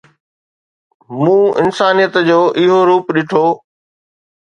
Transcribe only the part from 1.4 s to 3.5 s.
انسانيت جو اهو روپ ڏٺو